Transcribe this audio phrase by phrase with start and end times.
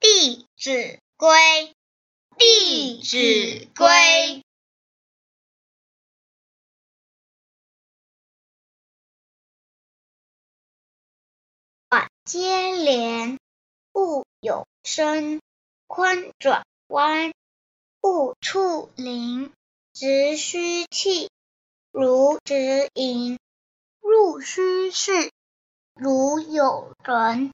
[0.00, 1.74] 弟子规，
[2.36, 4.44] 弟子规：
[11.88, 13.40] 晚接连，
[13.90, 15.40] 不有声；
[15.88, 17.32] 宽转弯，
[18.00, 19.50] 不触铃；
[19.92, 21.28] 直虚气，
[21.90, 23.36] 如直饮；
[24.00, 25.32] 入虚室，
[25.94, 27.52] 如有人。